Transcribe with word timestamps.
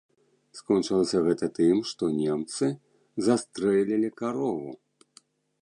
Скончылася 0.59 1.19
гэта 1.27 1.49
тым, 1.59 1.83
што 1.91 2.09
немцы 2.21 2.71
застрэлілі 3.29 4.09
карову. 4.23 4.71